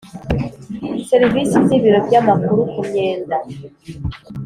[1.09, 3.37] Serivisi z ibiro by amakuru ku myenda